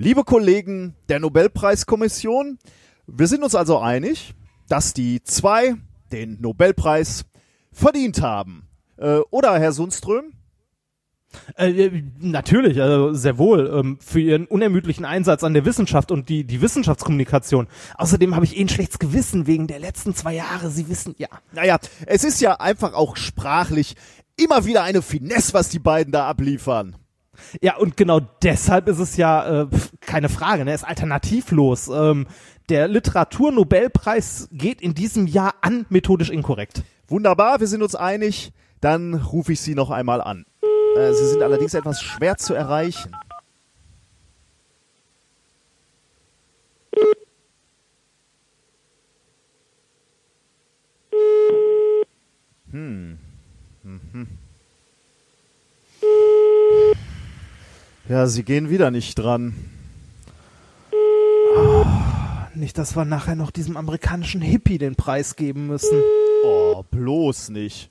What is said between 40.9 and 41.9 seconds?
Äh, Sie sind allerdings